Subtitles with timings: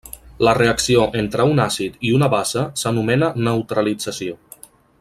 [0.45, 4.41] La reacció entre un àcid i una base s'anomena neutralització.